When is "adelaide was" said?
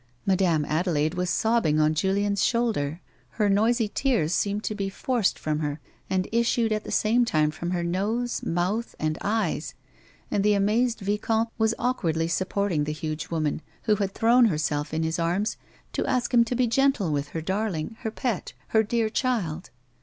0.65-1.29